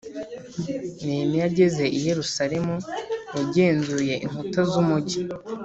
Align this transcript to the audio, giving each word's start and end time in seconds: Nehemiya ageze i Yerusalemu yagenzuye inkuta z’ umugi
Nehemiya 1.03 1.45
ageze 1.49 1.83
i 1.97 1.99
Yerusalemu 2.07 2.75
yagenzuye 3.35 4.13
inkuta 4.25 4.59
z’ 4.69 4.71
umugi 4.81 5.17